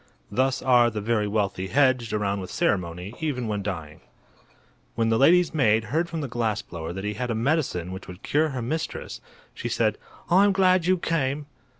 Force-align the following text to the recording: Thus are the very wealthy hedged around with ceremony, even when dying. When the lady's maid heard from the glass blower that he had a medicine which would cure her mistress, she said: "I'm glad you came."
Thus 0.31 0.63
are 0.63 0.89
the 0.89 0.99
very 0.99 1.27
wealthy 1.27 1.67
hedged 1.67 2.11
around 2.11 2.39
with 2.41 2.49
ceremony, 2.49 3.13
even 3.19 3.47
when 3.47 3.61
dying. 3.61 4.01
When 4.95 5.09
the 5.09 5.19
lady's 5.19 5.53
maid 5.53 5.83
heard 5.93 6.09
from 6.09 6.21
the 6.21 6.27
glass 6.27 6.63
blower 6.63 6.91
that 6.91 7.03
he 7.03 7.13
had 7.13 7.29
a 7.29 7.35
medicine 7.35 7.91
which 7.91 8.07
would 8.07 8.23
cure 8.23 8.49
her 8.49 8.63
mistress, 8.63 9.21
she 9.53 9.69
said: 9.69 9.99
"I'm 10.27 10.53
glad 10.53 10.87
you 10.87 10.97
came." 10.97 11.45